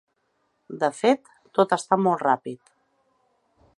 De 0.83 0.87
fet, 0.99 1.29
tot 1.59 1.75
ha 1.75 1.79
estat 1.83 2.03
molt 2.07 2.25
ràpid. 2.29 2.75